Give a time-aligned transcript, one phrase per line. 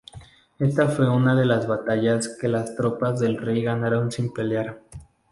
[0.57, 4.81] Esta fue una de las batallas que las tropas del rey ganaron sin pelear.